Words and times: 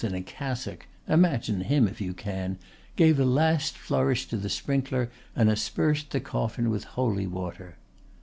in 0.03 0.15
a 0.15 0.21
cassock 0.23 0.87
imagine 1.07 1.61
him 1.61 1.87
if 1.87 2.01
you 2.01 2.11
can! 2.11 2.57
gave 2.95 3.19
a 3.19 3.23
last 3.23 3.77
flourish 3.77 4.27
to 4.27 4.35
the 4.35 4.49
sprinkler 4.49 5.11
and 5.35 5.47
aspersed 5.47 6.09
the 6.09 6.19
coffin 6.19 6.71
with 6.71 6.85
holy 6.85 7.27
water." 7.27 7.75